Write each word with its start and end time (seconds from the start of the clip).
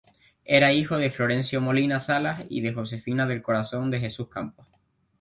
Era 0.45 0.73
hijo 0.73 0.97
de 0.97 1.11
Florencio 1.11 1.61
Molina 1.61 1.99
Salas 1.99 2.45
y 2.49 2.61
de 2.61 2.73
Josefina 2.73 3.27
del 3.27 3.43
Corazón 3.43 3.91
de 3.91 3.99
Jesús 3.99 4.29
Campos. 4.29 4.67